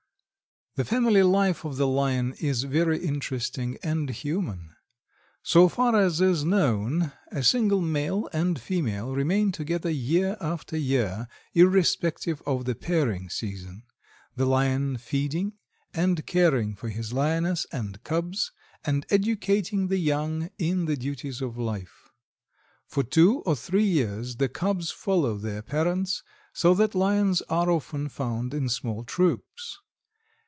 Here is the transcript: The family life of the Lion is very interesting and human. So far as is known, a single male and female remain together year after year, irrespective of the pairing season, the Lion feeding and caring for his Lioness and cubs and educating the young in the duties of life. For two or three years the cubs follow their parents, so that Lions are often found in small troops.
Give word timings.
The 0.75 0.85
family 0.85 1.21
life 1.21 1.65
of 1.65 1.75
the 1.75 1.85
Lion 1.85 2.33
is 2.39 2.63
very 2.63 2.97
interesting 2.99 3.77
and 3.83 4.09
human. 4.09 4.73
So 5.43 5.67
far 5.67 5.97
as 5.99 6.21
is 6.21 6.45
known, 6.45 7.11
a 7.29 7.43
single 7.43 7.81
male 7.81 8.29
and 8.31 8.57
female 8.57 9.13
remain 9.13 9.51
together 9.51 9.89
year 9.89 10.37
after 10.39 10.77
year, 10.77 11.27
irrespective 11.53 12.41
of 12.45 12.63
the 12.63 12.73
pairing 12.73 13.29
season, 13.29 13.83
the 14.37 14.45
Lion 14.45 14.95
feeding 14.95 15.57
and 15.93 16.25
caring 16.25 16.73
for 16.77 16.87
his 16.87 17.11
Lioness 17.11 17.65
and 17.73 18.01
cubs 18.05 18.53
and 18.85 19.05
educating 19.09 19.89
the 19.89 19.97
young 19.99 20.51
in 20.57 20.85
the 20.85 20.95
duties 20.95 21.41
of 21.41 21.57
life. 21.57 22.07
For 22.87 23.03
two 23.03 23.39
or 23.39 23.57
three 23.57 23.83
years 23.83 24.37
the 24.37 24.47
cubs 24.47 24.89
follow 24.89 25.35
their 25.37 25.61
parents, 25.61 26.23
so 26.53 26.73
that 26.75 26.95
Lions 26.95 27.41
are 27.49 27.69
often 27.69 28.07
found 28.07 28.53
in 28.53 28.69
small 28.69 29.03
troops. 29.03 29.77